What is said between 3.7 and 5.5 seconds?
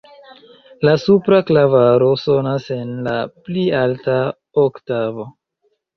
alta oktavo.